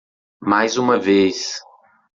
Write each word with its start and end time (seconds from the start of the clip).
Mais 0.41 0.77
uma 0.79 0.97
vez. 0.97 1.61